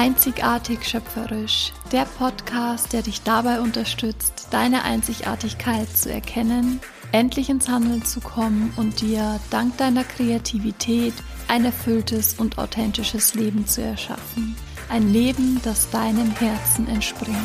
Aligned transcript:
Einzigartig 0.00 0.88
schöpferisch, 0.88 1.74
der 1.92 2.06
Podcast, 2.06 2.94
der 2.94 3.02
dich 3.02 3.20
dabei 3.20 3.60
unterstützt, 3.60 4.48
deine 4.50 4.82
Einzigartigkeit 4.82 5.94
zu 5.94 6.10
erkennen, 6.10 6.80
endlich 7.12 7.50
ins 7.50 7.68
Handeln 7.68 8.02
zu 8.02 8.22
kommen 8.22 8.72
und 8.78 9.02
dir 9.02 9.38
dank 9.50 9.76
deiner 9.76 10.04
Kreativität 10.04 11.12
ein 11.48 11.66
erfülltes 11.66 12.32
und 12.38 12.56
authentisches 12.56 13.34
Leben 13.34 13.66
zu 13.66 13.82
erschaffen. 13.82 14.56
Ein 14.88 15.12
Leben, 15.12 15.60
das 15.64 15.90
deinem 15.90 16.30
Herzen 16.30 16.88
entspringt. 16.88 17.36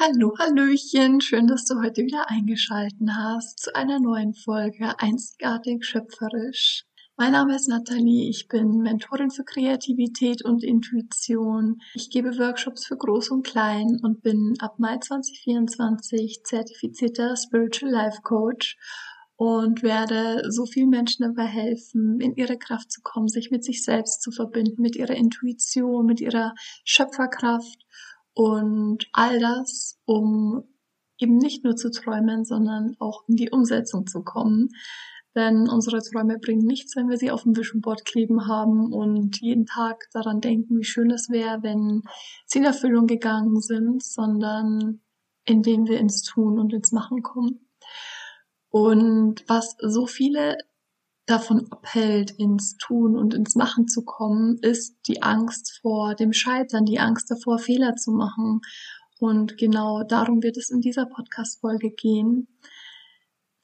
Hallo, 0.00 0.34
Hallöchen, 0.36 1.20
schön, 1.20 1.46
dass 1.46 1.64
du 1.66 1.80
heute 1.80 2.02
wieder 2.02 2.28
eingeschalten 2.28 3.16
hast 3.16 3.60
zu 3.60 3.76
einer 3.76 4.00
neuen 4.00 4.34
Folge 4.34 4.98
Einzigartig 4.98 5.84
schöpferisch. 5.84 6.82
Mein 7.16 7.30
Name 7.30 7.54
ist 7.54 7.68
Nathalie, 7.68 8.28
ich 8.28 8.48
bin 8.48 8.78
Mentorin 8.78 9.30
für 9.30 9.44
Kreativität 9.44 10.44
und 10.44 10.64
Intuition. 10.64 11.78
Ich 11.94 12.10
gebe 12.10 12.36
Workshops 12.38 12.86
für 12.86 12.96
Groß 12.96 13.30
und 13.30 13.46
Klein 13.46 14.00
und 14.02 14.20
bin 14.20 14.56
ab 14.58 14.80
Mai 14.80 14.98
2024 14.98 16.42
zertifizierter 16.42 17.36
Spiritual 17.36 17.92
Life 17.92 18.22
Coach 18.22 18.76
und 19.36 19.84
werde 19.84 20.50
so 20.50 20.66
vielen 20.66 20.90
Menschen 20.90 21.22
dabei 21.22 21.46
helfen, 21.46 22.20
in 22.20 22.34
ihre 22.34 22.58
Kraft 22.58 22.90
zu 22.90 23.00
kommen, 23.02 23.28
sich 23.28 23.52
mit 23.52 23.62
sich 23.62 23.84
selbst 23.84 24.22
zu 24.22 24.32
verbinden, 24.32 24.82
mit 24.82 24.96
ihrer 24.96 25.14
Intuition, 25.14 26.04
mit 26.04 26.20
ihrer 26.20 26.54
Schöpferkraft 26.82 27.86
und 28.38 29.08
all 29.12 29.40
das, 29.40 29.98
um 30.04 30.62
eben 31.18 31.38
nicht 31.38 31.64
nur 31.64 31.74
zu 31.74 31.90
träumen, 31.90 32.44
sondern 32.44 32.94
auch 33.00 33.24
in 33.26 33.34
die 33.34 33.50
Umsetzung 33.50 34.06
zu 34.06 34.22
kommen. 34.22 34.68
Denn 35.34 35.68
unsere 35.68 36.00
Träume 36.00 36.38
bringen 36.38 36.64
nichts, 36.64 36.94
wenn 36.94 37.08
wir 37.08 37.16
sie 37.16 37.32
auf 37.32 37.42
dem 37.42 37.56
Vision 37.56 37.80
Board 37.80 38.04
kleben 38.04 38.46
haben 38.46 38.92
und 38.92 39.40
jeden 39.40 39.66
Tag 39.66 40.04
daran 40.12 40.40
denken, 40.40 40.78
wie 40.78 40.84
schön 40.84 41.10
es 41.10 41.30
wäre, 41.30 41.64
wenn 41.64 42.02
sie 42.46 42.60
in 42.60 42.64
Erfüllung 42.64 43.08
gegangen 43.08 43.60
sind, 43.60 44.04
sondern 44.04 45.00
indem 45.44 45.88
wir 45.88 45.98
ins 45.98 46.22
Tun 46.22 46.60
und 46.60 46.72
ins 46.72 46.92
Machen 46.92 47.24
kommen. 47.24 47.66
Und 48.70 49.42
was 49.48 49.74
so 49.80 50.06
viele 50.06 50.58
davon 51.28 51.70
abhält, 51.70 52.30
ins 52.32 52.76
Tun 52.78 53.16
und 53.16 53.34
ins 53.34 53.54
Machen 53.54 53.86
zu 53.86 54.04
kommen, 54.04 54.58
ist 54.62 54.96
die 55.06 55.22
Angst 55.22 55.78
vor 55.82 56.14
dem 56.14 56.32
Scheitern, 56.32 56.84
die 56.84 56.98
Angst 56.98 57.30
davor, 57.30 57.58
Fehler 57.58 57.96
zu 57.96 58.12
machen. 58.12 58.60
Und 59.20 59.58
genau 59.58 60.04
darum 60.04 60.42
wird 60.42 60.56
es 60.56 60.70
in 60.70 60.80
dieser 60.80 61.06
Podcast-Folge 61.06 61.90
gehen. 61.90 62.48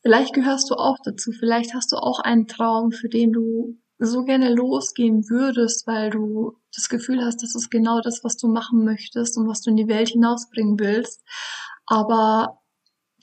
Vielleicht 0.02 0.34
gehörst 0.34 0.70
du 0.70 0.74
auch 0.74 0.98
dazu, 1.02 1.32
vielleicht 1.32 1.74
hast 1.74 1.92
du 1.92 1.96
auch 1.96 2.20
einen 2.20 2.46
Traum, 2.46 2.92
für 2.92 3.08
den 3.08 3.32
du 3.32 3.78
so 3.98 4.24
gerne 4.24 4.52
losgehen 4.52 5.30
würdest, 5.30 5.86
weil 5.86 6.10
du 6.10 6.58
das 6.74 6.88
Gefühl 6.90 7.24
hast, 7.24 7.42
das 7.42 7.54
ist 7.54 7.70
genau 7.70 8.00
das, 8.00 8.22
was 8.24 8.36
du 8.36 8.48
machen 8.48 8.84
möchtest 8.84 9.38
und 9.38 9.48
was 9.48 9.62
du 9.62 9.70
in 9.70 9.76
die 9.76 9.88
Welt 9.88 10.10
hinausbringen 10.10 10.78
willst. 10.78 11.22
Aber 11.86 12.60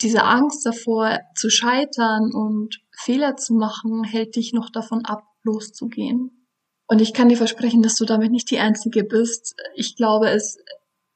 diese 0.01 0.23
Angst 0.23 0.65
davor 0.65 1.19
zu 1.35 1.49
scheitern 1.49 2.31
und 2.33 2.79
Fehler 3.03 3.35
zu 3.35 3.53
machen, 3.53 4.03
hält 4.03 4.35
dich 4.35 4.53
noch 4.53 4.69
davon 4.69 5.05
ab, 5.05 5.23
loszugehen. 5.43 6.47
Und 6.87 7.01
ich 7.01 7.13
kann 7.13 7.29
dir 7.29 7.37
versprechen, 7.37 7.81
dass 7.81 7.95
du 7.95 8.05
damit 8.05 8.31
nicht 8.31 8.51
die 8.51 8.59
Einzige 8.59 9.03
bist. 9.03 9.55
Ich 9.75 9.95
glaube, 9.95 10.29
es 10.29 10.57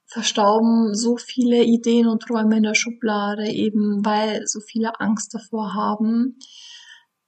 verstauben 0.05 0.93
so 0.95 1.17
viele 1.17 1.63
Ideen 1.63 2.07
und 2.07 2.21
Träume 2.21 2.57
in 2.57 2.63
der 2.63 2.75
Schublade, 2.75 3.49
eben 3.49 4.05
weil 4.05 4.47
so 4.47 4.59
viele 4.61 4.99
Angst 4.99 5.33
davor 5.33 5.73
haben, 5.73 6.37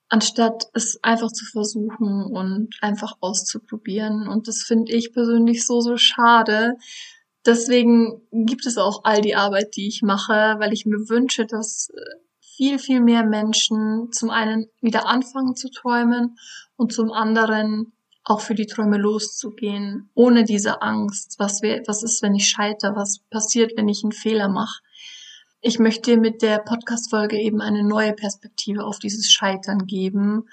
anstatt 0.10 0.70
es 0.74 1.04
einfach 1.04 1.32
zu 1.32 1.46
versuchen 1.46 2.24
und 2.26 2.78
einfach 2.82 3.16
auszuprobieren. 3.20 4.28
Und 4.28 4.48
das 4.48 4.64
finde 4.64 4.94
ich 4.94 5.12
persönlich 5.12 5.66
so, 5.66 5.82
so 5.82 5.98
schade, 5.98 6.78
deswegen 7.46 8.22
gibt 8.32 8.66
es 8.66 8.78
auch 8.78 9.02
all 9.04 9.22
die 9.22 9.36
Arbeit, 9.36 9.76
die 9.76 9.88
ich 9.88 10.02
mache, 10.04 10.56
weil 10.60 10.74
ich 10.74 10.86
mir 10.86 11.10
wünsche, 11.10 11.46
dass 11.46 11.90
äh, 11.90 12.27
viel, 12.58 12.80
viel 12.80 13.02
mehr 13.02 13.24
Menschen 13.24 14.12
zum 14.12 14.32
einen 14.32 14.68
wieder 14.82 15.08
anfangen 15.08 15.56
zu 15.56 15.70
träumen 15.70 16.38
und 16.76 16.92
zum 16.92 17.12
anderen 17.12 17.94
auch 18.24 18.42
für 18.42 18.56
die 18.56 18.66
Träume 18.66 18.98
loszugehen, 18.98 20.10
ohne 20.16 20.44
diese 20.44 20.82
Angst, 20.82 21.36
was, 21.38 21.62
wär, 21.62 21.84
was 21.88 22.04
ist, 22.04 22.22
wenn 22.24 22.36
ich 22.36 22.50
scheitere, 22.50 22.96
was 22.96 23.20
passiert, 23.30 23.74
wenn 23.78 23.88
ich 23.88 24.04
einen 24.04 24.12
Fehler 24.12 24.50
mache. 24.50 24.82
Ich 25.62 25.80
möchte 25.80 26.18
mit 26.18 26.42
der 26.42 26.60
Podcast-Folge 26.60 27.40
eben 27.40 27.62
eine 27.62 27.84
neue 27.84 28.14
Perspektive 28.14 28.84
auf 28.84 29.00
dieses 29.00 29.32
Scheitern 29.32 29.86
geben. 29.86 30.50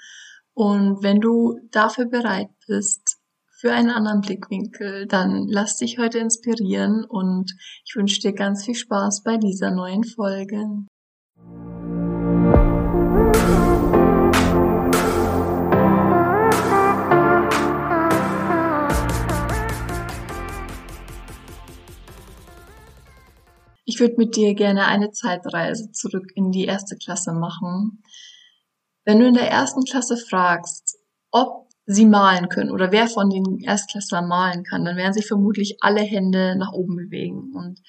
Und 0.53 1.03
wenn 1.03 1.19
du 1.19 1.59
dafür 1.71 2.05
bereit 2.05 2.49
bist, 2.67 3.17
für 3.57 3.73
einen 3.73 3.89
anderen 3.89 4.21
Blickwinkel, 4.21 5.07
dann 5.07 5.47
lass 5.47 5.77
dich 5.77 5.97
heute 5.97 6.19
inspirieren 6.19 7.03
und 7.03 7.55
ich 7.85 7.95
wünsche 7.95 8.21
dir 8.21 8.33
ganz 8.33 8.63
viel 8.63 8.75
Spaß 8.75 9.23
bei 9.23 9.37
dieser 9.37 9.71
neuen 9.71 10.03
Folge. 10.03 10.85
Ich 23.95 24.01
würde 24.01 24.15
mit 24.17 24.35
dir 24.35 24.55
gerne 24.55 24.87
eine 24.87 25.11
Zeitreise 25.11 25.89
zurück 25.93 26.33
in 26.35 26.51
die 26.51 26.65
erste 26.65 26.97
Klasse 26.97 27.31
machen. 27.31 28.03
Wenn 29.05 29.21
du 29.21 29.25
in 29.25 29.35
der 29.35 29.49
ersten 29.49 29.85
Klasse 29.85 30.17
fragst, 30.17 30.97
ob 31.31 31.69
sie 31.85 32.05
malen 32.05 32.49
können 32.49 32.71
oder 32.71 32.91
wer 32.91 33.07
von 33.07 33.29
den 33.29 33.61
Erstklässlern 33.61 34.27
malen 34.27 34.65
kann, 34.65 34.83
dann 34.83 34.97
werden 34.97 35.13
sich 35.13 35.25
vermutlich 35.25 35.77
alle 35.79 36.01
Hände 36.01 36.57
nach 36.57 36.73
oben 36.73 36.97
bewegen 36.97 37.53
und 37.53 37.79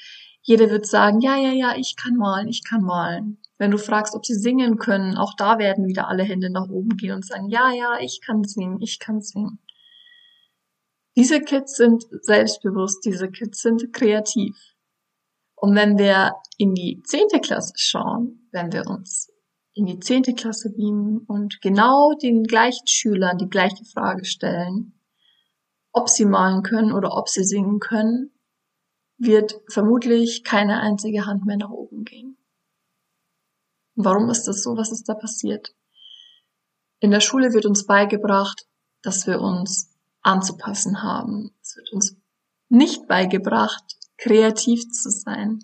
jeder 0.42 0.70
wird 0.70 0.86
sagen, 0.86 1.20
ja, 1.20 1.36
ja, 1.36 1.50
ja, 1.50 1.74
ich 1.76 1.96
kann 1.96 2.14
malen, 2.14 2.46
ich 2.46 2.62
kann 2.62 2.82
malen. 2.82 3.38
Wenn 3.58 3.72
du 3.72 3.78
fragst, 3.78 4.14
ob 4.14 4.24
sie 4.24 4.36
singen 4.36 4.78
können, 4.78 5.16
auch 5.16 5.34
da 5.36 5.58
werden 5.58 5.88
wieder 5.88 6.06
alle 6.06 6.22
Hände 6.22 6.50
nach 6.50 6.68
oben 6.68 6.96
gehen 6.96 7.16
und 7.16 7.26
sagen, 7.26 7.48
ja, 7.48 7.72
ja, 7.72 7.98
ich 8.00 8.20
kann 8.24 8.44
singen, 8.44 8.80
ich 8.80 9.00
kann 9.00 9.22
singen. 9.22 9.58
Diese 11.16 11.40
Kids 11.40 11.74
sind 11.74 12.04
selbstbewusst, 12.20 13.04
diese 13.04 13.28
Kids 13.28 13.60
sind 13.60 13.92
kreativ. 13.92 14.75
Und 15.56 15.74
wenn 15.74 15.98
wir 15.98 16.34
in 16.58 16.74
die 16.74 17.02
zehnte 17.04 17.40
Klasse 17.40 17.72
schauen, 17.76 18.48
wenn 18.52 18.72
wir 18.72 18.86
uns 18.86 19.32
in 19.72 19.86
die 19.86 19.98
zehnte 20.00 20.34
Klasse 20.34 20.70
beamen 20.70 21.18
und 21.26 21.60
genau 21.60 22.12
den 22.14 22.44
gleichen 22.44 22.86
Schülern 22.86 23.38
die 23.38 23.48
gleiche 23.48 23.84
Frage 23.84 24.24
stellen, 24.24 25.00
ob 25.92 26.08
sie 26.08 26.26
malen 26.26 26.62
können 26.62 26.92
oder 26.92 27.16
ob 27.16 27.28
sie 27.28 27.44
singen 27.44 27.78
können, 27.80 28.32
wird 29.18 29.60
vermutlich 29.68 30.44
keine 30.44 30.80
einzige 30.80 31.26
Hand 31.26 31.46
mehr 31.46 31.56
nach 31.56 31.70
oben 31.70 32.04
gehen. 32.04 32.36
Warum 33.94 34.28
ist 34.28 34.44
das 34.44 34.62
so? 34.62 34.76
Was 34.76 34.92
ist 34.92 35.08
da 35.08 35.14
passiert? 35.14 35.74
In 37.00 37.10
der 37.10 37.20
Schule 37.20 37.54
wird 37.54 37.64
uns 37.64 37.86
beigebracht, 37.86 38.66
dass 39.02 39.26
wir 39.26 39.40
uns 39.40 39.94
anzupassen 40.20 41.02
haben. 41.02 41.54
Es 41.62 41.76
wird 41.76 41.92
uns 41.92 42.16
nicht 42.68 43.06
beigebracht, 43.06 43.84
kreativ 44.16 44.90
zu 44.90 45.10
sein. 45.10 45.60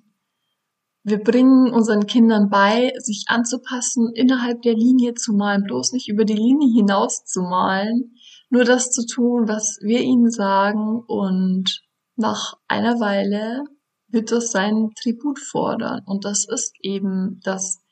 Wir 1.05 1.19
bringen 1.19 1.73
unseren 1.73 2.07
Kindern 2.07 2.49
bei, 2.49 2.93
sich 2.99 3.25
anzupassen, 3.27 4.13
innerhalb 4.15 4.63
der 4.63 4.75
Linie 4.75 5.15
zu 5.15 5.33
malen, 5.33 5.65
bloß 5.65 5.93
nicht 5.93 6.09
über 6.09 6.25
die 6.25 6.35
Linie 6.35 6.73
hinaus 6.73 7.25
zu 7.25 7.43
malen, 7.43 8.15
nur 8.51 8.65
das 8.65 8.93
zu 8.93 9.05
tun, 9.05 9.49
was 9.49 9.79
wir 9.83 10.01
ihnen 10.01 10.31
sagen 10.31 11.03
und 11.07 11.83
nach 12.15 12.55
einer 12.69 13.01
Weile 13.01 13.65
wird 14.07 14.31
das 14.31 14.53
seinen 14.53 14.95
Tribut 14.95 15.41
fordern 15.41 16.03
und 16.07 16.25
das 16.25 16.47
ist 16.47 16.75
eben, 16.83 17.41
dass 17.43 17.83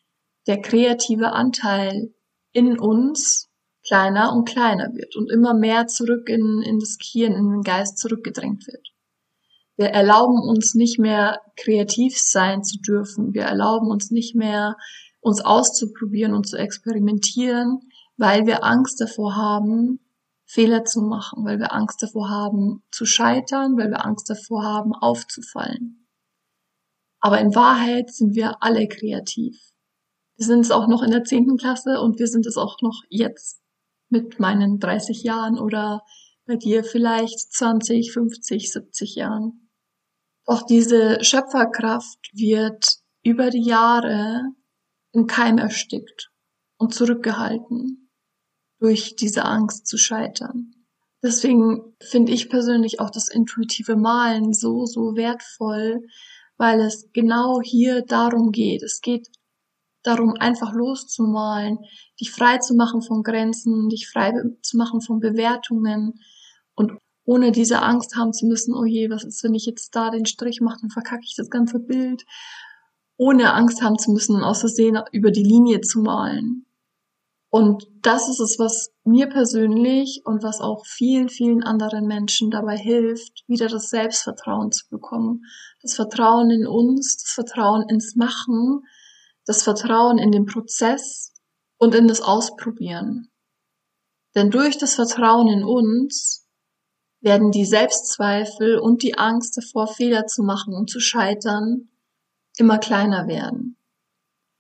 der 0.47 0.61
kreative 0.61 1.33
Anteil 1.33 2.15
in 2.53 2.79
uns 2.79 3.49
kleiner 3.87 4.33
und 4.33 4.49
kleiner 4.49 4.93
wird 4.93 5.17
und 5.17 5.31
immer 5.31 5.55
mehr 5.55 5.87
zurück 5.87 6.29
in, 6.29 6.63
in 6.63 6.79
das 6.79 6.99
Gehirn, 6.99 7.33
in 7.33 7.51
den 7.51 7.63
Geist 7.63 7.99
zurückgedrängt 7.99 8.67
wird. 8.67 8.90
Wir 9.81 9.89
erlauben 9.89 10.39
uns 10.47 10.75
nicht 10.75 10.99
mehr 10.99 11.41
kreativ 11.57 12.19
sein 12.19 12.63
zu 12.63 12.79
dürfen. 12.81 13.33
Wir 13.33 13.45
erlauben 13.45 13.91
uns 13.91 14.11
nicht 14.11 14.35
mehr 14.35 14.77
uns 15.21 15.41
auszuprobieren 15.41 16.35
und 16.35 16.47
zu 16.47 16.59
experimentieren, 16.59 17.81
weil 18.19 18.45
wir 18.45 18.63
Angst 18.63 19.01
davor 19.01 19.37
haben, 19.37 19.99
Fehler 20.45 20.85
zu 20.85 21.01
machen, 21.01 21.47
weil 21.47 21.59
wir 21.59 21.73
Angst 21.73 22.03
davor 22.03 22.29
haben 22.29 22.83
zu 22.91 23.07
scheitern, 23.07 23.79
weil 23.79 23.89
wir 23.89 24.05
Angst 24.05 24.29
davor 24.29 24.65
haben 24.65 24.93
aufzufallen. 24.93 26.07
Aber 27.21 27.41
in 27.41 27.55
Wahrheit 27.55 28.13
sind 28.13 28.35
wir 28.35 28.63
alle 28.63 28.87
kreativ. 28.87 29.59
Wir 30.37 30.45
sind 30.45 30.61
es 30.61 30.73
auch 30.73 30.89
noch 30.89 31.03
in 31.03 31.11
der 31.11 31.25
zehnten 31.25 31.57
Klasse 31.57 32.03
und 32.03 32.19
wir 32.19 32.27
sind 32.27 32.45
es 32.45 32.59
auch 32.59 32.83
noch 32.83 33.01
jetzt 33.09 33.63
mit 34.11 34.39
meinen 34.41 34.79
30 34.79 35.23
Jahren 35.23 35.59
oder 35.59 36.03
bei 36.45 36.57
dir 36.57 36.85
vielleicht 36.85 37.51
20, 37.55 38.13
50, 38.13 38.71
70 38.71 39.15
Jahren. 39.15 39.70
Doch 40.51 40.63
diese 40.63 41.23
Schöpferkraft 41.23 42.19
wird 42.33 42.97
über 43.23 43.51
die 43.51 43.63
Jahre 43.63 44.43
im 45.13 45.29
Keim 45.29 45.59
erstickt 45.59 46.33
und 46.77 46.93
zurückgehalten 46.93 48.11
durch 48.81 49.15
diese 49.15 49.45
Angst 49.45 49.87
zu 49.87 49.97
scheitern. 49.97 50.73
Deswegen 51.23 51.95
finde 52.03 52.33
ich 52.33 52.51
persönlich 52.51 52.99
auch 52.99 53.11
das 53.11 53.29
intuitive 53.29 53.95
Malen 53.95 54.53
so, 54.53 54.87
so 54.87 55.15
wertvoll, 55.15 56.01
weil 56.57 56.81
es 56.81 57.13
genau 57.13 57.61
hier 57.63 58.03
darum 58.03 58.51
geht. 58.51 58.83
Es 58.83 59.01
geht 59.01 59.29
darum, 60.03 60.35
einfach 60.35 60.73
loszumalen, 60.73 61.79
dich 62.21 62.33
frei 62.33 62.59
zu 62.59 62.75
machen 62.75 63.03
von 63.03 63.23
Grenzen, 63.23 63.89
dich 63.89 64.09
frei 64.09 64.33
zu 64.63 64.77
machen 64.77 65.01
von 65.01 65.21
Bewertungen 65.21 66.15
und 66.75 66.99
ohne 67.25 67.53
diese 67.53 67.83
Angst 67.83 68.17
haben 68.17 68.33
zu 68.33 68.47
müssen, 68.47 68.75
oh 68.75 68.85
je, 68.85 69.11
was 69.11 69.25
ist, 69.25 69.45
wenn 69.45 69.55
ich 69.55 69.67
jetzt 69.67 69.95
da 69.95 70.11
den 70.11 70.27
Strich 70.27 70.61
mache, 70.61 70.81
dann 70.81 70.91
verkacke 70.91 71.23
ich 71.25 71.35
das 71.37 71.51
ganze 71.51 71.79
Bild. 71.79 72.25
Ohne 73.17 73.53
Angst 73.53 73.83
haben 73.83 73.99
zu 73.99 74.13
müssen, 74.13 74.43
aus 74.43 74.61
Versehen 74.61 74.99
über 75.13 75.31
die 75.31 75.45
Linie 75.45 75.81
zu 75.81 76.01
malen. 76.01 76.67
Und 77.51 77.89
das 78.01 78.29
ist 78.29 78.39
es, 78.39 78.59
was 78.59 78.93
mir 79.05 79.29
persönlich 79.29 80.23
und 80.25 80.45
was 80.45 80.61
auch 80.61 80.87
vielen, 80.87 81.29
vielen 81.29 81.65
anderen 81.65 82.07
Menschen 82.07 82.51
dabei 82.51 82.77
hilft, 82.77 83.43
wieder 83.49 83.67
das 83.67 83.91
Selbstvertrauen 83.91 84.71
zu 84.71 84.89
bekommen. 84.89 85.43
Das 85.83 85.95
Vertrauen 85.95 86.51
in 86.51 86.67
uns, 86.67 87.19
das 87.19 87.33
Vertrauen 87.33 87.89
ins 87.89 88.15
Machen, 88.15 88.85
das 89.45 89.65
Vertrauen 89.65 90.19
in 90.19 90.31
den 90.31 90.47
Prozess 90.47 91.35
und 91.77 91.95
in 91.97 92.07
das 92.07 92.21
Ausprobieren. 92.21 93.31
Denn 94.37 94.51
durch 94.51 94.79
das 94.79 94.95
Vertrauen 94.95 95.49
in 95.49 95.65
uns 95.65 96.47
werden 97.21 97.51
die 97.51 97.65
Selbstzweifel 97.65 98.79
und 98.79 99.03
die 99.03 99.19
Angst 99.19 99.57
davor, 99.57 99.87
Fehler 99.87 100.27
zu 100.27 100.43
machen 100.43 100.75
und 100.75 100.91
zu 100.91 101.01
scheitern, 101.01 101.89
immer 102.57 102.79
kleiner 102.79 103.29
werden. 103.29 103.77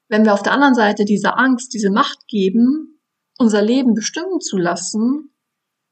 Wenn 0.09 0.25
wir 0.25 0.35
auf 0.35 0.43
der 0.43 0.53
anderen 0.53 0.75
Seite 0.75 1.05
dieser 1.05 1.39
Angst, 1.39 1.73
diese 1.73 1.91
Macht 1.91 2.27
geben, 2.27 3.01
unser 3.39 3.63
Leben 3.63 3.95
bestimmen 3.95 4.41
zu 4.41 4.59
lassen, 4.59 5.35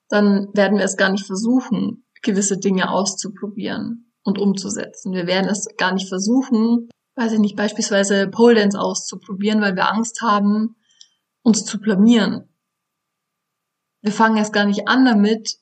dann 0.08 0.48
werden 0.54 0.78
wir 0.78 0.84
es 0.84 0.96
gar 0.96 1.10
nicht 1.10 1.26
versuchen, 1.26 2.04
gewisse 2.22 2.58
Dinge 2.58 2.90
auszuprobieren 2.90 4.12
und 4.22 4.38
umzusetzen. 4.38 5.12
Wir 5.12 5.26
werden 5.26 5.48
es 5.48 5.66
gar 5.76 5.92
nicht 5.92 6.08
versuchen, 6.08 6.88
weiß 7.14 7.32
ich 7.32 7.38
nicht, 7.38 7.56
beispielsweise 7.56 8.28
Pole 8.28 8.56
Dance 8.56 8.78
auszuprobieren, 8.78 9.60
weil 9.60 9.76
wir 9.76 9.90
Angst 9.90 10.20
haben, 10.20 10.76
uns 11.42 11.64
zu 11.64 11.80
blamieren. 11.80 12.48
Wir 14.02 14.12
fangen 14.12 14.36
erst 14.36 14.52
gar 14.52 14.66
nicht 14.66 14.88
an 14.88 15.04
damit, 15.04 15.58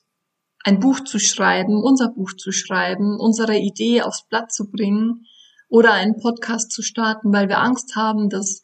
ein 0.67 0.81
Buch 0.81 0.99
zu 0.99 1.17
schreiben, 1.17 1.81
unser 1.81 2.09
Buch 2.09 2.33
zu 2.33 2.51
schreiben, 2.51 3.17
unsere 3.21 3.57
Idee 3.57 4.01
aufs 4.01 4.27
Blatt 4.27 4.51
zu 4.51 4.69
bringen, 4.69 5.25
oder 5.69 5.93
einen 5.93 6.17
Podcast 6.17 6.71
zu 6.71 6.81
starten, 6.81 7.31
weil 7.31 7.47
wir 7.47 7.59
Angst 7.59 7.95
haben, 7.95 8.29
dass 8.29 8.63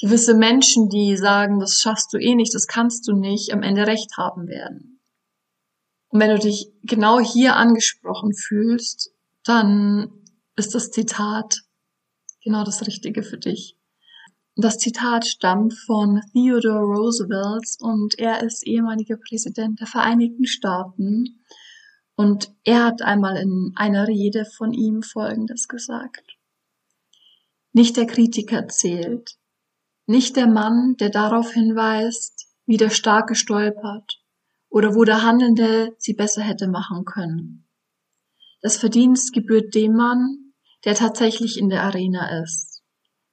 gewisse 0.00 0.34
Menschen, 0.34 0.88
die 0.88 1.16
sagen, 1.16 1.58
das 1.58 1.80
schaffst 1.80 2.12
du 2.12 2.18
eh 2.18 2.36
nicht, 2.36 2.54
das 2.54 2.68
kannst 2.68 3.08
du 3.08 3.16
nicht, 3.16 3.52
am 3.52 3.62
Ende 3.62 3.86
recht 3.86 4.16
haben 4.16 4.46
werden. 4.46 5.00
Und 6.08 6.20
wenn 6.20 6.30
du 6.30 6.38
dich 6.38 6.68
genau 6.84 7.18
hier 7.18 7.56
angesprochen 7.56 8.32
fühlst, 8.32 9.10
dann 9.42 10.12
ist 10.54 10.74
das 10.74 10.92
Zitat 10.92 11.62
genau 12.44 12.62
das 12.62 12.86
Richtige 12.86 13.24
für 13.24 13.38
dich. 13.38 13.76
Das 14.56 14.78
Zitat 14.78 15.26
stammt 15.26 15.74
von 15.74 16.20
Theodore 16.32 16.84
Roosevelt 16.84 17.76
und 17.80 18.16
er 18.20 18.44
ist 18.44 18.64
ehemaliger 18.64 19.16
Präsident 19.16 19.80
der 19.80 19.88
Vereinigten 19.88 20.46
Staaten 20.46 21.44
und 22.14 22.54
er 22.62 22.84
hat 22.84 23.02
einmal 23.02 23.36
in 23.36 23.72
einer 23.74 24.06
Rede 24.06 24.44
von 24.44 24.72
ihm 24.72 25.02
Folgendes 25.02 25.66
gesagt. 25.66 26.38
Nicht 27.72 27.96
der 27.96 28.06
Kritiker 28.06 28.68
zählt, 28.68 29.36
nicht 30.06 30.36
der 30.36 30.46
Mann, 30.46 30.94
der 31.00 31.10
darauf 31.10 31.52
hinweist, 31.52 32.46
wie 32.64 32.76
der 32.76 32.90
Starke 32.90 33.34
stolpert 33.34 34.22
oder 34.68 34.94
wo 34.94 35.02
der 35.02 35.22
Handelnde 35.22 35.96
sie 35.98 36.14
besser 36.14 36.42
hätte 36.42 36.68
machen 36.68 37.04
können. 37.04 37.68
Das 38.62 38.76
Verdienst 38.76 39.32
gebührt 39.32 39.74
dem 39.74 39.94
Mann, 39.94 40.52
der 40.84 40.94
tatsächlich 40.94 41.58
in 41.58 41.70
der 41.70 41.82
Arena 41.82 42.40
ist, 42.42 42.73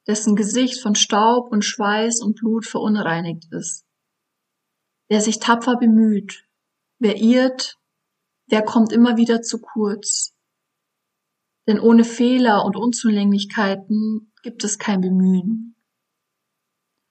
dessen 0.07 0.35
Gesicht 0.35 0.81
von 0.81 0.95
Staub 0.95 1.51
und 1.51 1.63
Schweiß 1.63 2.21
und 2.21 2.35
Blut 2.35 2.65
verunreinigt 2.65 3.51
ist, 3.51 3.85
der 5.09 5.21
sich 5.21 5.39
tapfer 5.39 5.77
bemüht, 5.77 6.47
wer 6.99 7.17
irrt, 7.17 7.77
der 8.49 8.63
kommt 8.63 8.91
immer 8.91 9.17
wieder 9.17 9.41
zu 9.41 9.59
kurz. 9.59 10.35
Denn 11.67 11.79
ohne 11.79 12.03
Fehler 12.03 12.65
und 12.65 12.75
Unzulänglichkeiten 12.75 14.33
gibt 14.41 14.63
es 14.63 14.79
kein 14.79 15.01
Bemühen. 15.01 15.75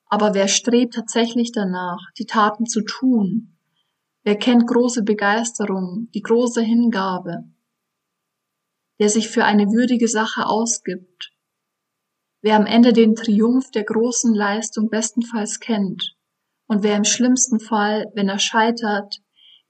Aber 0.07 0.35
wer 0.35 0.49
strebt 0.49 0.95
tatsächlich 0.95 1.53
danach, 1.53 2.01
die 2.19 2.27
Taten 2.27 2.67
zu 2.67 2.83
tun? 2.83 3.57
Wer 4.23 4.37
kennt 4.37 4.67
große 4.67 5.03
Begeisterung, 5.03 6.09
die 6.15 6.21
große 6.21 6.61
Hingabe? 6.61 7.45
Der 8.99 9.09
sich 9.09 9.29
für 9.29 9.45
eine 9.45 9.69
würdige 9.69 10.09
Sache 10.09 10.47
ausgibt? 10.47 11.33
Wer 12.43 12.57
am 12.57 12.67
Ende 12.67 12.93
den 12.93 13.15
Triumph 13.15 13.71
der 13.71 13.85
großen 13.85 14.35
Leistung 14.35 14.89
bestenfalls 14.89 15.61
kennt? 15.61 16.17
Und 16.67 16.83
wer 16.83 16.97
im 16.97 17.05
schlimmsten 17.05 17.61
Fall, 17.61 18.07
wenn 18.15 18.29
er 18.29 18.39
scheitert, 18.39 19.21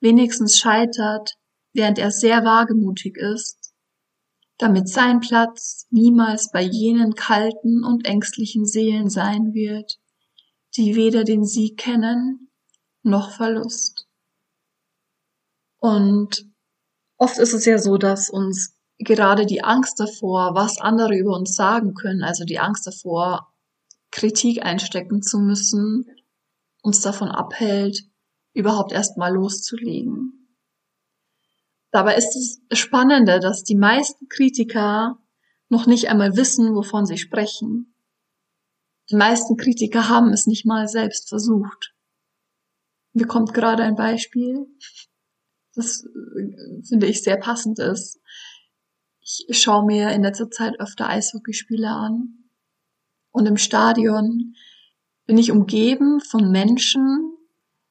wenigstens 0.00 0.58
scheitert, 0.58 1.36
während 1.72 1.98
er 1.98 2.10
sehr 2.10 2.44
wagemutig 2.44 3.16
ist, 3.16 3.72
damit 4.58 4.88
sein 4.88 5.20
Platz 5.20 5.86
niemals 5.90 6.50
bei 6.52 6.62
jenen 6.62 7.14
kalten 7.14 7.82
und 7.84 8.04
ängstlichen 8.04 8.66
Seelen 8.66 9.08
sein 9.08 9.54
wird, 9.54 9.98
die 10.76 10.94
weder 10.94 11.24
den 11.24 11.44
Sieg 11.44 11.78
kennen 11.78 12.50
noch 13.02 13.32
Verlust. 13.32 14.06
Und 15.78 16.46
oft 17.16 17.38
ist 17.38 17.54
es 17.54 17.64
ja 17.64 17.78
so, 17.78 17.96
dass 17.96 18.28
uns 18.28 18.76
gerade 19.00 19.46
die 19.46 19.64
Angst 19.64 19.98
davor, 19.98 20.54
was 20.54 20.80
andere 20.80 21.16
über 21.16 21.36
uns 21.36 21.54
sagen 21.54 21.94
können, 21.94 22.22
also 22.22 22.44
die 22.44 22.58
Angst 22.58 22.86
davor, 22.86 23.52
Kritik 24.10 24.64
einstecken 24.64 25.22
zu 25.22 25.38
müssen, 25.38 26.06
uns 26.82 27.00
davon 27.00 27.28
abhält, 27.28 28.04
überhaupt 28.52 28.92
erst 28.92 29.16
mal 29.16 29.32
loszulegen. 29.32 30.56
Dabei 31.90 32.16
ist 32.16 32.36
es 32.36 32.60
Spannende, 32.78 33.40
dass 33.40 33.64
die 33.64 33.76
meisten 33.76 34.28
Kritiker 34.28 35.18
noch 35.68 35.86
nicht 35.86 36.08
einmal 36.08 36.36
wissen, 36.36 36.74
wovon 36.74 37.06
sie 37.06 37.18
sprechen. 37.18 37.94
Die 39.10 39.16
meisten 39.16 39.56
Kritiker 39.56 40.08
haben 40.08 40.32
es 40.32 40.46
nicht 40.46 40.66
mal 40.66 40.88
selbst 40.88 41.28
versucht. 41.28 41.94
Mir 43.12 43.26
kommt 43.26 43.54
gerade 43.54 43.82
ein 43.82 43.96
Beispiel, 43.96 44.66
das 45.74 46.04
äh, 46.04 46.82
finde 46.86 47.06
ich 47.06 47.22
sehr 47.22 47.36
passend 47.36 47.78
ist. 47.78 48.19
Ich 49.46 49.60
schaue 49.60 49.84
mir 49.84 50.10
in 50.10 50.22
letzter 50.22 50.50
Zeit 50.50 50.80
öfter 50.80 51.08
Eishockeyspiele 51.08 51.88
an 51.88 52.50
und 53.30 53.46
im 53.46 53.56
Stadion 53.56 54.54
bin 55.26 55.38
ich 55.38 55.52
umgeben 55.52 56.20
von 56.20 56.50
Menschen, 56.50 57.36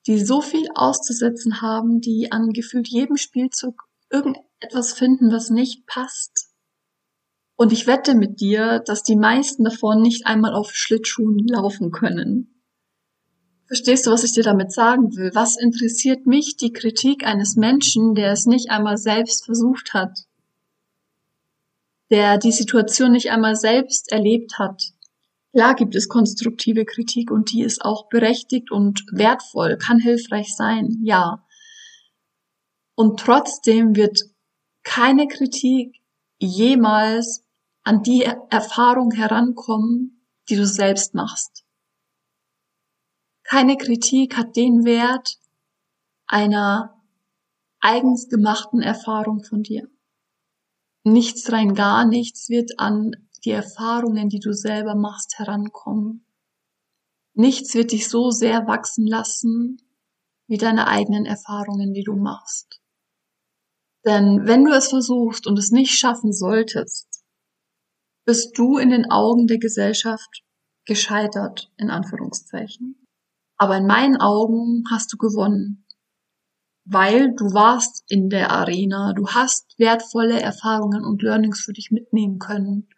die 0.07 0.19
so 0.19 0.41
viel 0.41 0.67
auszusetzen 0.75 1.61
haben, 1.61 2.01
die 2.01 2.31
an 2.31 2.51
gefühlt 2.51 2.87
jedem 2.87 3.15
Spielzug 3.15 3.83
irgendetwas 4.09 4.93
finden, 4.93 5.31
was 5.31 5.49
nicht 5.49 5.85
passt. 5.85 6.49
Und 7.55 7.71
ich 7.71 7.87
wette 7.87 8.15
mit 8.15 8.39
dir, 8.41 8.79
dass 8.79 9.03
die 9.03 9.15
meisten 9.17 9.63
davon 9.63 10.01
nicht 10.01 10.25
einmal 10.25 10.53
auf 10.53 10.71
Schlittschuhen 10.71 11.45
laufen 11.47 11.91
können. 11.91 12.63
Verstehst 13.67 14.07
du, 14.07 14.11
was 14.11 14.23
ich 14.23 14.33
dir 14.33 14.43
damit 14.43 14.71
sagen 14.71 15.15
will? 15.15 15.31
Was 15.35 15.57
interessiert 15.57 16.25
mich 16.25 16.57
die 16.57 16.73
Kritik 16.73 17.25
eines 17.25 17.55
Menschen, 17.55 18.15
der 18.15 18.31
es 18.31 18.45
nicht 18.45 18.71
einmal 18.71 18.97
selbst 18.97 19.45
versucht 19.45 19.93
hat? 19.93 20.28
Der 22.09 22.37
die 22.37 22.51
Situation 22.51 23.11
nicht 23.11 23.31
einmal 23.31 23.55
selbst 23.55 24.11
erlebt 24.11 24.57
hat? 24.57 24.93
Klar 25.51 25.75
gibt 25.75 25.95
es 25.95 26.09
konstruktive 26.09 26.85
Kritik 26.85 27.31
und 27.31 27.51
die 27.51 27.63
ist 27.63 27.83
auch 27.83 28.07
berechtigt 28.09 28.71
und 28.71 29.03
wertvoll, 29.11 29.77
kann 29.77 29.99
hilfreich 29.99 30.55
sein, 30.55 30.99
ja. 31.03 31.45
Und 32.95 33.19
trotzdem 33.19 33.95
wird 33.95 34.21
keine 34.83 35.27
Kritik 35.27 35.95
jemals 36.39 37.45
an 37.83 38.03
die 38.03 38.23
Erfahrung 38.23 39.11
herankommen, 39.11 40.25
die 40.49 40.55
du 40.55 40.65
selbst 40.65 41.15
machst. 41.15 41.65
Keine 43.43 43.77
Kritik 43.77 44.37
hat 44.37 44.55
den 44.55 44.85
Wert 44.85 45.39
einer 46.27 47.01
eigens 47.79 48.29
gemachten 48.29 48.81
Erfahrung 48.81 49.43
von 49.43 49.63
dir. 49.63 49.89
Nichts 51.11 51.51
rein 51.51 51.73
gar 51.73 52.05
nichts 52.05 52.49
wird 52.49 52.79
an 52.79 53.15
die 53.43 53.49
Erfahrungen, 53.51 54.29
die 54.29 54.39
du 54.39 54.53
selber 54.53 54.93
machst, 54.93 55.39
herankommen. 55.39 56.23
Nichts 57.33 57.73
wird 57.73 57.93
dich 57.93 58.09
so 58.09 58.29
sehr 58.29 58.67
wachsen 58.67 59.07
lassen 59.07 59.81
wie 60.47 60.57
deine 60.57 60.87
eigenen 60.87 61.25
Erfahrungen, 61.25 61.93
die 61.93 62.03
du 62.03 62.15
machst. 62.15 62.79
Denn 64.05 64.45
wenn 64.45 64.65
du 64.65 64.71
es 64.71 64.89
versuchst 64.89 65.47
und 65.47 65.57
es 65.57 65.71
nicht 65.71 65.97
schaffen 65.97 66.31
solltest, 66.31 67.23
bist 68.25 68.55
du 68.57 68.77
in 68.77 68.89
den 68.89 69.09
Augen 69.09 69.47
der 69.47 69.57
Gesellschaft 69.57 70.43
gescheitert, 70.85 71.71
in 71.77 71.89
Anführungszeichen. 71.89 73.07
Aber 73.57 73.77
in 73.77 73.87
meinen 73.87 74.17
Augen 74.17 74.83
hast 74.91 75.11
du 75.11 75.17
gewonnen, 75.17 75.85
weil 76.91 77.35
du 77.35 77.53
warst 77.53 78.03
in 78.09 78.29
der 78.29 78.51
Arena, 78.51 79.13
du 79.13 79.27
hast 79.27 79.77
wertvolle 79.77 80.41
Erfahrungen 80.41 81.05
und 81.05 81.21
Learnings 81.21 81.61
für 81.61 81.73
dich 81.73 81.91
mitnehmen 81.91 82.39
können. 82.39 82.89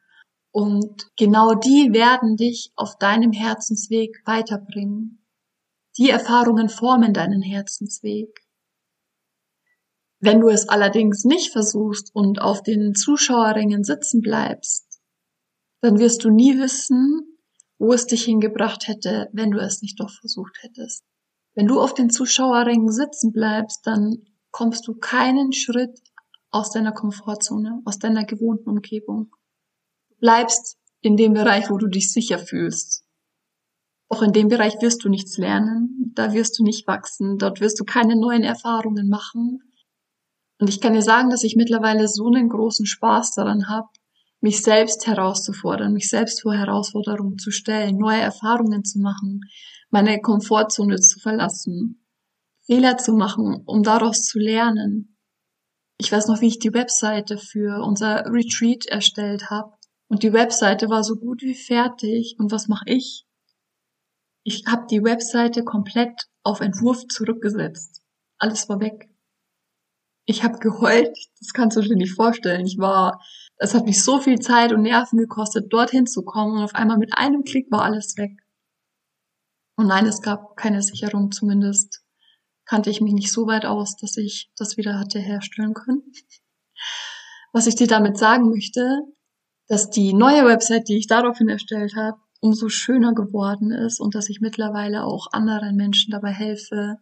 Und 0.51 1.11
genau 1.17 1.55
die 1.55 1.91
werden 1.91 2.37
dich 2.37 2.71
auf 2.75 2.97
deinem 2.97 3.33
Herzensweg 3.33 4.21
weiterbringen. 4.25 5.25
Die 5.97 6.09
Erfahrungen 6.09 6.69
formen 6.69 7.13
deinen 7.13 7.41
Herzensweg. 7.41 8.45
Wenn 10.19 10.39
du 10.39 10.47
es 10.47 10.69
allerdings 10.69 11.25
nicht 11.25 11.51
versuchst 11.51 12.15
und 12.15 12.41
auf 12.41 12.63
den 12.63 12.95
Zuschauerringen 12.95 13.83
sitzen 13.83 14.21
bleibst, 14.21 15.01
dann 15.81 15.99
wirst 15.99 16.23
du 16.23 16.29
nie 16.29 16.57
wissen, 16.59 17.37
wo 17.77 17.91
es 17.91 18.05
dich 18.05 18.23
hingebracht 18.23 18.87
hätte, 18.87 19.27
wenn 19.33 19.51
du 19.51 19.59
es 19.59 19.81
nicht 19.81 19.99
doch 19.99 20.11
versucht 20.11 20.59
hättest. 20.61 21.03
Wenn 21.53 21.67
du 21.67 21.81
auf 21.81 21.93
den 21.93 22.09
Zuschauerringen 22.09 22.91
sitzen 22.91 23.31
bleibst, 23.31 23.85
dann 23.85 24.25
kommst 24.51 24.87
du 24.87 24.95
keinen 24.95 25.53
Schritt 25.53 25.99
aus 26.49 26.71
deiner 26.71 26.91
Komfortzone, 26.91 27.81
aus 27.85 27.99
deiner 27.99 28.25
gewohnten 28.25 28.69
Umgebung. 28.69 29.31
Du 30.09 30.15
bleibst 30.19 30.77
in 31.01 31.17
dem 31.17 31.33
Bereich, 31.33 31.69
wo 31.69 31.77
du 31.77 31.87
dich 31.87 32.11
sicher 32.11 32.37
fühlst. 32.37 33.03
Auch 34.09 34.21
in 34.21 34.33
dem 34.33 34.49
Bereich 34.49 34.81
wirst 34.81 35.03
du 35.03 35.09
nichts 35.09 35.37
lernen, 35.37 36.11
da 36.15 36.33
wirst 36.33 36.59
du 36.59 36.63
nicht 36.63 36.85
wachsen, 36.85 37.37
dort 37.37 37.61
wirst 37.61 37.79
du 37.79 37.85
keine 37.85 38.17
neuen 38.17 38.43
Erfahrungen 38.43 39.07
machen. 39.07 39.61
Und 40.59 40.69
ich 40.69 40.81
kann 40.81 40.93
dir 40.93 41.01
sagen, 41.01 41.29
dass 41.29 41.43
ich 41.43 41.55
mittlerweile 41.55 42.07
so 42.07 42.27
einen 42.27 42.49
großen 42.49 42.85
Spaß 42.85 43.35
daran 43.35 43.69
habe, 43.69 43.87
mich 44.41 44.63
selbst 44.63 45.07
herauszufordern, 45.07 45.93
mich 45.93 46.09
selbst 46.09 46.41
vor 46.41 46.53
Herausforderungen 46.53 47.37
zu 47.37 47.51
stellen, 47.51 47.97
neue 47.97 48.21
Erfahrungen 48.21 48.83
zu 48.83 48.99
machen, 48.99 49.41
meine 49.91 50.19
Komfortzone 50.19 50.99
zu 50.99 51.19
verlassen, 51.19 52.03
Fehler 52.65 52.97
zu 52.97 53.13
machen, 53.13 53.61
um 53.65 53.83
daraus 53.83 54.23
zu 54.23 54.39
lernen. 54.39 55.17
Ich 55.97 56.11
weiß 56.11 56.27
noch, 56.27 56.41
wie 56.41 56.47
ich 56.47 56.59
die 56.59 56.73
Webseite 56.73 57.37
für 57.37 57.83
unser 57.83 58.25
Retreat 58.25 58.87
erstellt 58.87 59.51
habe. 59.51 59.73
Und 60.07 60.23
die 60.23 60.33
Webseite 60.33 60.89
war 60.89 61.03
so 61.03 61.15
gut 61.15 61.41
wie 61.43 61.53
fertig. 61.53 62.35
Und 62.39 62.51
was 62.51 62.67
mache 62.67 62.85
ich? 62.87 63.25
Ich 64.43 64.65
habe 64.65 64.87
die 64.89 65.03
Webseite 65.03 65.63
komplett 65.63 66.27
auf 66.43 66.61
Entwurf 66.61 67.05
zurückgesetzt. 67.07 68.01
Alles 68.39 68.67
war 68.67 68.79
weg. 68.79 69.09
Ich 70.25 70.43
habe 70.43 70.57
geheult, 70.57 71.15
das 71.39 71.53
kannst 71.53 71.77
du 71.77 71.81
dir 71.81 71.95
nicht 71.95 72.15
vorstellen. 72.15 72.65
Ich 72.65 72.77
war 72.79 73.21
es 73.61 73.75
hat 73.75 73.85
mich 73.85 74.03
so 74.03 74.19
viel 74.19 74.39
Zeit 74.39 74.73
und 74.73 74.81
Nerven 74.81 75.19
gekostet, 75.19 75.71
dorthin 75.71 76.07
zu 76.07 76.23
kommen 76.23 76.57
und 76.57 76.63
auf 76.63 76.73
einmal 76.73 76.97
mit 76.97 77.15
einem 77.15 77.43
Klick 77.43 77.71
war 77.71 77.83
alles 77.83 78.17
weg. 78.17 78.31
Und 79.75 79.85
nein, 79.85 80.07
es 80.07 80.23
gab 80.23 80.57
keine 80.57 80.81
Sicherung, 80.81 81.31
zumindest 81.31 82.01
kannte 82.65 82.89
ich 82.89 83.01
mich 83.01 83.13
nicht 83.13 83.31
so 83.31 83.45
weit 83.45 83.65
aus, 83.65 83.95
dass 83.97 84.17
ich 84.17 84.51
das 84.57 84.77
wieder 84.77 84.97
hatte 84.97 85.19
herstellen 85.19 85.75
können. 85.75 86.01
Was 87.53 87.67
ich 87.67 87.75
dir 87.75 87.85
damit 87.85 88.17
sagen 88.17 88.49
möchte, 88.49 89.01
dass 89.67 89.91
die 89.91 90.13
neue 90.13 90.43
Website, 90.45 90.87
die 90.87 90.97
ich 90.97 91.05
daraufhin 91.05 91.47
erstellt 91.47 91.95
habe, 91.95 92.17
umso 92.39 92.67
schöner 92.67 93.13
geworden 93.13 93.71
ist 93.71 93.99
und 93.99 94.15
dass 94.15 94.29
ich 94.29 94.41
mittlerweile 94.41 95.03
auch 95.03 95.27
anderen 95.33 95.75
Menschen 95.75 96.09
dabei 96.09 96.31
helfe, 96.31 96.97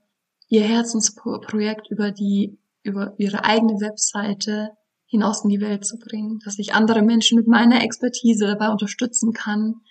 ihr 0.49 0.63
Herzensprojekt 0.63 1.89
über 1.89 2.11
die, 2.11 2.59
über 2.83 3.13
ihre 3.17 3.45
eigene 3.45 3.79
Webseite 3.79 4.71
hinaus 5.09 5.43
in 5.43 5.49
die 5.49 5.59
Welt 5.59 5.85
zu 5.85 5.97
bringen, 5.97 6.39
dass 6.45 6.59
ich 6.59 6.73
andere 6.73 7.01
Menschen 7.01 7.35
mit 7.37 7.47
meiner 7.47 7.83
Expertise 7.83 8.45
dabei 8.45 8.69
unterstützen 8.69 9.33
kann, 9.33 9.81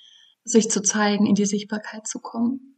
sich 0.44 0.70
zu 0.70 0.80
zeigen, 0.80 1.26
in 1.26 1.34
die 1.34 1.44
Sichtbarkeit 1.44 2.06
zu 2.06 2.20
kommen. 2.20 2.76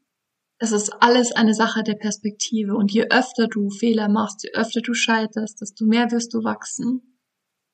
Es 0.58 0.72
ist 0.72 0.90
alles 1.02 1.32
eine 1.32 1.54
Sache 1.54 1.82
der 1.82 1.94
Perspektive 1.94 2.74
und 2.74 2.92
je 2.92 3.06
öfter 3.10 3.46
du 3.46 3.70
Fehler 3.70 4.08
machst, 4.08 4.42
je 4.42 4.50
öfter 4.54 4.80
du 4.80 4.94
scheiterst, 4.94 5.60
desto 5.60 5.84
mehr 5.84 6.10
wirst 6.10 6.34
du 6.34 6.42
wachsen. 6.42 7.18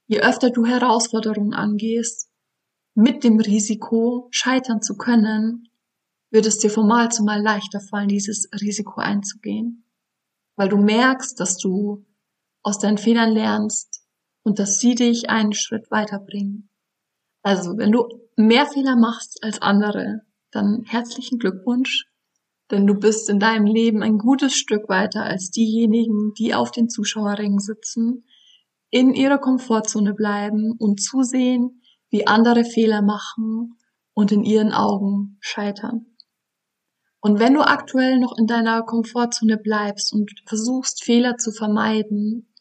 Je 0.08 0.20
öfter 0.20 0.50
du 0.50 0.66
Herausforderungen 0.66 1.54
angehst, 1.54 2.28
mit 2.94 3.24
dem 3.24 3.40
Risiko 3.40 4.28
scheitern 4.30 4.82
zu 4.82 4.96
können, 4.96 5.68
wird 6.30 6.46
es 6.46 6.58
dir 6.58 6.70
von 6.70 6.86
Mal 6.86 7.10
zu 7.10 7.24
Mal 7.24 7.42
leichter 7.42 7.80
fallen, 7.80 8.08
dieses 8.08 8.48
Risiko 8.60 9.00
einzugehen. 9.00 9.84
Weil 10.56 10.68
du 10.68 10.76
merkst, 10.76 11.38
dass 11.38 11.56
du 11.56 12.04
aus 12.62 12.78
deinen 12.78 12.98
Fehlern 12.98 13.32
lernst, 13.32 14.05
und 14.46 14.60
dass 14.60 14.78
sie 14.78 14.94
dich 14.94 15.28
einen 15.28 15.54
Schritt 15.54 15.90
weiterbringen. 15.90 16.70
Also, 17.42 17.76
wenn 17.78 17.90
du 17.90 18.06
mehr 18.36 18.66
Fehler 18.66 18.94
machst 18.94 19.42
als 19.42 19.60
andere, 19.60 20.20
dann 20.52 20.84
herzlichen 20.86 21.38
Glückwunsch, 21.38 22.06
denn 22.70 22.86
du 22.86 22.94
bist 22.94 23.28
in 23.28 23.40
deinem 23.40 23.66
Leben 23.66 24.04
ein 24.04 24.18
gutes 24.18 24.54
Stück 24.54 24.88
weiter 24.88 25.24
als 25.24 25.50
diejenigen, 25.50 26.32
die 26.38 26.54
auf 26.54 26.70
den 26.70 26.88
Zuschauerringen 26.88 27.58
sitzen, 27.58 28.24
in 28.90 29.14
ihrer 29.14 29.38
Komfortzone 29.38 30.14
bleiben 30.14 30.76
und 30.78 31.02
zusehen, 31.02 31.82
wie 32.10 32.28
andere 32.28 32.64
Fehler 32.64 33.02
machen 33.02 33.76
und 34.14 34.30
in 34.30 34.44
ihren 34.44 34.72
Augen 34.72 35.38
scheitern. 35.40 36.06
Und 37.18 37.40
wenn 37.40 37.54
du 37.54 37.62
aktuell 37.62 38.20
noch 38.20 38.38
in 38.38 38.46
deiner 38.46 38.84
Komfortzone 38.84 39.56
bleibst 39.56 40.12
und 40.12 40.30
versuchst, 40.46 41.02
Fehler 41.02 41.36
zu 41.36 41.50
vermeiden, 41.50 42.52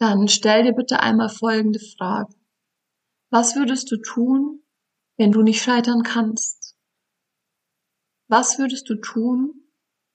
dann 0.00 0.28
stell 0.28 0.64
dir 0.64 0.72
bitte 0.72 1.00
einmal 1.00 1.28
folgende 1.28 1.78
Frage. 1.78 2.34
Was 3.30 3.54
würdest 3.54 3.92
du 3.92 3.98
tun, 3.98 4.62
wenn 5.18 5.30
du 5.30 5.42
nicht 5.42 5.62
scheitern 5.62 6.02
kannst? 6.02 6.74
Was 8.28 8.58
würdest 8.58 8.88
du 8.88 8.94
tun, 8.94 9.68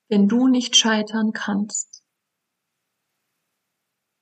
wenn 0.10 0.28
du 0.28 0.48
nicht 0.48 0.76
scheitern 0.76 1.34
kannst? 1.34 2.04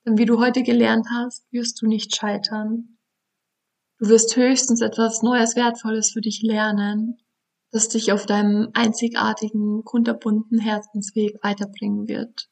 Denn 0.05 0.17
wie 0.17 0.25
du 0.25 0.37
heute 0.39 0.63
gelernt 0.63 1.07
hast, 1.09 1.49
wirst 1.53 1.81
du 1.81 1.87
nicht 1.87 2.13
scheitern. 2.13 2.97
Du 3.99 4.09
wirst 4.09 4.35
höchstens 4.35 4.81
etwas 4.81 5.21
Neues, 5.21 5.55
Wertvolles 5.55 6.11
für 6.11 6.19
dich 6.19 6.41
lernen, 6.41 7.21
das 7.71 7.87
dich 7.87 8.11
auf 8.11 8.25
deinem 8.25 8.69
einzigartigen, 8.73 9.85
kunterbunten 9.85 10.59
Herzensweg 10.59 11.41
weiterbringen 11.41 12.09
wird. 12.09 12.49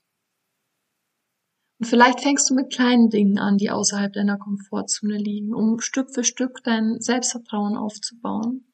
Und 1.81 1.87
vielleicht 1.87 2.21
fängst 2.21 2.47
du 2.47 2.53
mit 2.53 2.71
kleinen 2.71 3.09
Dingen 3.09 3.39
an, 3.39 3.57
die 3.57 3.71
außerhalb 3.71 4.13
deiner 4.13 4.37
Komfortzone 4.37 5.17
liegen, 5.17 5.51
um 5.51 5.79
Stück 5.79 6.13
für 6.13 6.23
Stück 6.23 6.59
dein 6.63 6.99
Selbstvertrauen 6.99 7.75
aufzubauen. 7.75 8.71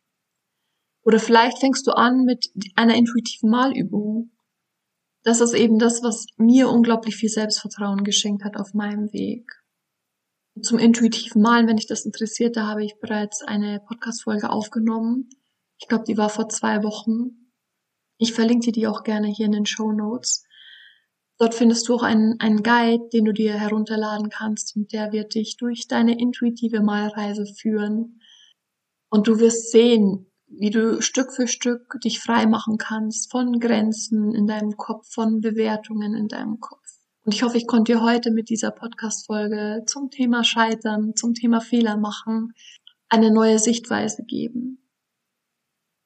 Oder 1.05 1.17
vielleicht 1.17 1.59
fängst 1.59 1.87
du 1.87 1.91
an 1.91 2.25
mit 2.25 2.51
einer 2.75 2.95
intuitiven 2.95 3.49
Malübung. 3.49 4.33
Das 5.23 5.39
ist 5.39 5.53
eben 5.53 5.79
das, 5.79 6.03
was 6.03 6.25
mir 6.35 6.67
unglaublich 6.67 7.15
viel 7.15 7.29
Selbstvertrauen 7.29 8.03
geschenkt 8.03 8.43
hat 8.43 8.57
auf 8.57 8.73
meinem 8.73 9.13
Weg. 9.13 9.53
Zum 10.61 10.77
intuitiven 10.77 11.41
Malen, 11.41 11.65
wenn 11.69 11.77
dich 11.77 11.87
das 11.87 12.03
interessiert, 12.03 12.57
da 12.57 12.67
habe 12.67 12.83
ich 12.83 12.99
bereits 12.99 13.41
eine 13.41 13.79
Podcast-Folge 13.87 14.49
aufgenommen. 14.49 15.29
Ich 15.79 15.87
glaube, 15.87 16.03
die 16.03 16.17
war 16.17 16.27
vor 16.27 16.49
zwei 16.49 16.83
Wochen. 16.83 17.53
Ich 18.17 18.33
verlinke 18.33 18.65
dir 18.65 18.73
die 18.73 18.87
auch 18.87 19.03
gerne 19.03 19.29
hier 19.29 19.45
in 19.45 19.53
den 19.53 19.65
Show 19.65 19.93
Notes. 19.93 20.43
Dort 21.39 21.53
findest 21.53 21.87
du 21.87 21.95
auch 21.95 22.03
einen, 22.03 22.39
einen 22.39 22.63
Guide, 22.63 23.09
den 23.13 23.25
du 23.25 23.31
dir 23.31 23.53
herunterladen 23.53 24.29
kannst 24.29 24.75
und 24.75 24.91
der 24.91 25.11
wird 25.11 25.35
dich 25.35 25.57
durch 25.57 25.87
deine 25.87 26.19
intuitive 26.19 26.81
Malreise 26.81 27.45
führen. 27.45 28.21
Und 29.09 29.27
du 29.27 29.39
wirst 29.39 29.71
sehen, 29.71 30.31
wie 30.47 30.71
du 30.71 31.01
Stück 31.01 31.31
für 31.31 31.47
Stück 31.47 31.99
dich 32.03 32.19
frei 32.19 32.47
machen 32.47 32.77
kannst 32.77 33.29
von 33.29 33.59
Grenzen 33.59 34.33
in 34.33 34.47
deinem 34.47 34.77
Kopf, 34.77 35.13
von 35.13 35.41
Bewertungen 35.41 36.15
in 36.15 36.27
deinem 36.27 36.59
Kopf. 36.59 36.81
Und 37.23 37.35
ich 37.35 37.43
hoffe, 37.43 37.57
ich 37.57 37.67
konnte 37.67 37.93
dir 37.93 38.01
heute 38.01 38.31
mit 38.31 38.49
dieser 38.49 38.71
Podcast-Folge 38.71 39.83
zum 39.85 40.09
Thema 40.09 40.43
Scheitern, 40.43 41.15
zum 41.15 41.35
Thema 41.35 41.61
Fehler 41.61 41.97
machen, 41.97 42.53
eine 43.09 43.31
neue 43.31 43.59
Sichtweise 43.59 44.23
geben. 44.23 44.89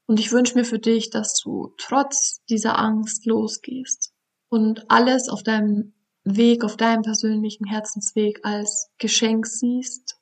Und 0.07 0.19
ich 0.19 0.31
wünsche 0.33 0.55
mir 0.55 0.65
für 0.65 0.79
dich, 0.79 1.09
dass 1.09 1.39
du 1.39 1.73
trotz 1.77 2.43
dieser 2.49 2.77
Angst 2.77 3.25
losgehst 3.25 4.10
und 4.51 4.91
alles 4.91 5.29
auf 5.29 5.43
deinem 5.43 5.93
Weg, 6.23 6.63
auf 6.63 6.75
deinem 6.75 7.03
persönlichen 7.03 7.65
Herzensweg 7.65 8.41
als 8.43 8.91
Geschenk 8.97 9.47
siehst, 9.47 10.19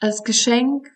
als 0.00 0.24
Geschenk, 0.24 0.88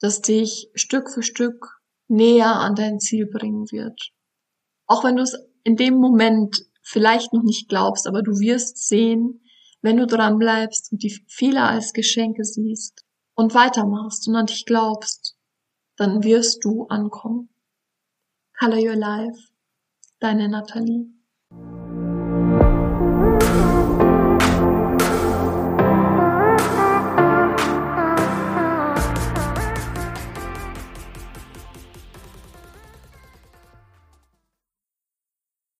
das 0.00 0.20
dich 0.20 0.68
Stück 0.74 1.08
für 1.08 1.22
Stück 1.22 1.80
näher 2.08 2.56
an 2.56 2.74
dein 2.74 2.98
Ziel 2.98 3.26
bringen 3.26 3.70
wird. 3.70 4.10
Auch 4.86 5.04
wenn 5.04 5.16
du 5.16 5.22
es 5.22 5.38
in 5.62 5.76
dem 5.76 5.94
Moment 5.94 6.66
vielleicht 6.82 7.32
noch 7.32 7.44
nicht 7.44 7.68
glaubst, 7.68 8.08
aber 8.08 8.22
du 8.22 8.32
wirst 8.40 8.76
sehen, 8.88 9.40
wenn 9.80 9.96
du 9.96 10.06
dran 10.06 10.38
bleibst 10.38 10.90
und 10.90 11.02
die 11.02 11.22
Fehler 11.28 11.68
als 11.68 11.92
Geschenke 11.92 12.44
siehst 12.44 13.04
und 13.34 13.54
weitermachst 13.54 14.26
und 14.26 14.34
an 14.34 14.46
dich 14.46 14.66
glaubst, 14.66 15.36
dann 15.96 16.24
wirst 16.24 16.64
du 16.64 16.86
ankommen. 16.88 17.50
Color 18.58 18.78
Your 18.78 18.96
Life, 18.96 19.38
deine 20.18 20.48
Nathalie. 20.48 21.14